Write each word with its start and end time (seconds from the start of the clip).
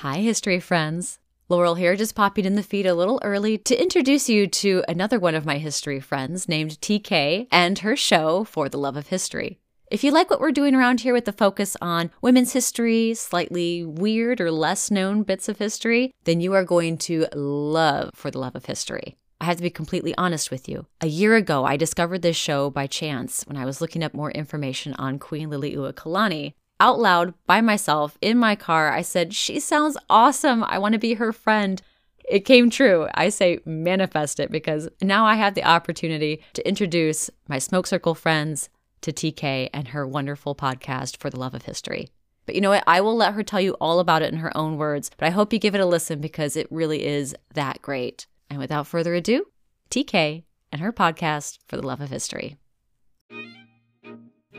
Hi, 0.00 0.18
history 0.18 0.60
friends. 0.60 1.20
Laurel 1.48 1.76
here, 1.76 1.96
just 1.96 2.14
popping 2.14 2.44
in 2.44 2.54
the 2.54 2.62
feed 2.62 2.84
a 2.84 2.94
little 2.94 3.18
early 3.24 3.56
to 3.56 3.80
introduce 3.80 4.28
you 4.28 4.46
to 4.46 4.84
another 4.86 5.18
one 5.18 5.34
of 5.34 5.46
my 5.46 5.56
history 5.56 6.00
friends 6.00 6.46
named 6.46 6.78
TK 6.82 7.46
and 7.50 7.78
her 7.78 7.96
show, 7.96 8.44
For 8.44 8.68
the 8.68 8.76
Love 8.76 8.98
of 8.98 9.06
History. 9.06 9.58
If 9.90 10.04
you 10.04 10.10
like 10.10 10.28
what 10.28 10.38
we're 10.38 10.52
doing 10.52 10.74
around 10.74 11.00
here 11.00 11.14
with 11.14 11.24
the 11.24 11.32
focus 11.32 11.78
on 11.80 12.10
women's 12.20 12.52
history, 12.52 13.14
slightly 13.14 13.86
weird 13.86 14.38
or 14.38 14.50
less 14.50 14.90
known 14.90 15.22
bits 15.22 15.48
of 15.48 15.56
history, 15.56 16.12
then 16.24 16.42
you 16.42 16.52
are 16.52 16.62
going 16.62 16.98
to 16.98 17.26
love 17.34 18.10
For 18.14 18.30
the 18.30 18.38
Love 18.38 18.54
of 18.54 18.66
History. 18.66 19.16
I 19.40 19.46
have 19.46 19.56
to 19.56 19.62
be 19.62 19.70
completely 19.70 20.14
honest 20.18 20.50
with 20.50 20.68
you. 20.68 20.84
A 21.00 21.06
year 21.06 21.36
ago, 21.36 21.64
I 21.64 21.78
discovered 21.78 22.20
this 22.20 22.36
show 22.36 22.68
by 22.68 22.86
chance 22.86 23.44
when 23.46 23.56
I 23.56 23.64
was 23.64 23.80
looking 23.80 24.04
up 24.04 24.12
more 24.12 24.30
information 24.30 24.92
on 24.98 25.18
Queen 25.18 25.48
Liliuokalani, 25.48 26.52
out 26.80 26.98
loud 26.98 27.34
by 27.46 27.60
myself 27.60 28.18
in 28.20 28.38
my 28.38 28.56
car, 28.56 28.92
I 28.92 29.02
said, 29.02 29.34
She 29.34 29.60
sounds 29.60 29.96
awesome. 30.10 30.64
I 30.64 30.78
want 30.78 30.92
to 30.92 30.98
be 30.98 31.14
her 31.14 31.32
friend. 31.32 31.80
It 32.28 32.40
came 32.40 32.70
true. 32.70 33.08
I 33.14 33.28
say 33.28 33.60
manifest 33.64 34.40
it 34.40 34.50
because 34.50 34.88
now 35.00 35.26
I 35.26 35.36
have 35.36 35.54
the 35.54 35.64
opportunity 35.64 36.42
to 36.54 36.68
introduce 36.68 37.30
my 37.48 37.58
smoke 37.58 37.86
circle 37.86 38.14
friends 38.14 38.68
to 39.02 39.12
TK 39.12 39.70
and 39.72 39.88
her 39.88 40.06
wonderful 40.06 40.54
podcast 40.54 41.18
for 41.18 41.30
the 41.30 41.38
love 41.38 41.54
of 41.54 41.62
history. 41.62 42.08
But 42.46 42.54
you 42.54 42.60
know 42.60 42.70
what? 42.70 42.84
I 42.86 43.00
will 43.00 43.16
let 43.16 43.34
her 43.34 43.42
tell 43.42 43.60
you 43.60 43.72
all 43.74 44.00
about 44.00 44.22
it 44.22 44.32
in 44.32 44.38
her 44.38 44.56
own 44.56 44.76
words, 44.76 45.10
but 45.16 45.26
I 45.26 45.30
hope 45.30 45.52
you 45.52 45.58
give 45.58 45.74
it 45.74 45.80
a 45.80 45.86
listen 45.86 46.20
because 46.20 46.56
it 46.56 46.66
really 46.70 47.04
is 47.04 47.34
that 47.54 47.82
great. 47.82 48.26
And 48.50 48.58
without 48.58 48.86
further 48.86 49.14
ado, 49.14 49.46
TK 49.90 50.44
and 50.72 50.80
her 50.80 50.92
podcast 50.92 51.58
for 51.66 51.76
the 51.76 51.86
love 51.86 52.00
of 52.00 52.10
history. 52.10 52.56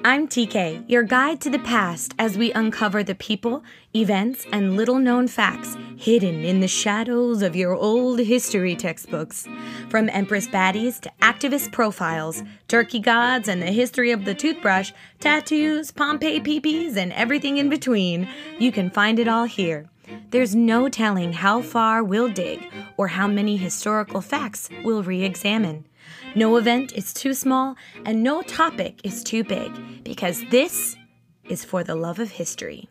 I'm 0.08 0.30
TK, 0.30 0.90
your 0.90 1.04
guide 1.04 1.42
to 1.42 1.50
the 1.50 1.60
past 1.60 2.14
as 2.18 2.38
we 2.38 2.54
uncover 2.54 3.04
the 3.04 3.14
people, 3.14 3.62
events, 3.94 4.46
and 4.54 4.78
little 4.78 5.00
known 5.00 5.28
facts 5.28 5.76
hidden 5.98 6.46
in 6.46 6.62
the 6.62 6.68
shadows 6.70 7.42
of 7.42 7.58
your 7.58 7.76
old 7.76 8.20
history 8.20 8.74
textbooks. 8.74 9.50
From 9.90 10.08
Empress 10.08 10.48
baddies 10.48 11.02
to 11.02 11.12
activist 11.22 11.74
profiles, 11.74 12.42
turkey 12.70 13.00
gods 13.00 13.50
and 13.50 13.62
the 13.62 13.66
history 13.66 14.12
of 14.12 14.24
the 14.24 14.34
toothbrush, 14.34 14.94
tattoos, 15.20 15.92
Pompeii 15.92 16.40
peepees, 16.40 16.96
and 16.96 17.12
everything 17.12 17.58
in 17.58 17.68
between, 17.68 18.30
you 18.60 18.72
can 18.72 18.90
find 18.90 19.20
it 19.20 19.28
all 19.28 19.44
here. 19.44 19.90
There's 20.30 20.56
no 20.56 20.90
telling 20.90 21.34
how 21.34 21.62
far 21.62 22.04
we'll 22.04 22.30
dig 22.30 22.72
or 22.98 23.08
how 23.08 23.28
many 23.28 23.58
historical 23.58 24.22
facts 24.22 24.70
we'll 24.84 25.04
re 25.04 25.24
examine. 25.24 25.86
No 26.36 26.58
event 26.58 26.94
is 26.94 27.14
too 27.14 27.34
small 27.34 27.76
and 28.06 28.24
no 28.24 28.42
topic 28.42 29.02
is 29.04 29.24
too 29.24 29.44
big 29.44 30.04
because 30.04 30.44
this 30.50 30.96
is 31.46 31.64
for 31.64 31.84
the 31.84 31.96
love 31.96 32.20
of 32.20 32.32
history. 32.32 32.90